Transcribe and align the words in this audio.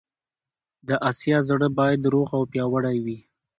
د 0.87 0.89
اسیا 1.09 1.37
زړه 1.49 1.67
باید 1.77 2.09
روغ 2.13 2.29
او 2.37 2.43
پیاوړی 2.51 2.97
وي. 3.05 3.17